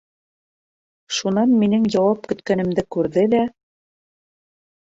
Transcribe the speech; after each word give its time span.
Шунан 1.17 1.53
минең 1.65 1.85
яуап 1.97 2.25
көткәнемде 2.33 2.87
күрҙе 2.97 3.29
лә: 3.37 3.45